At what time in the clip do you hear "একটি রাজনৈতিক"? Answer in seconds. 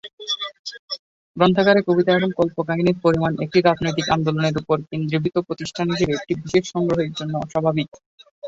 3.45-4.07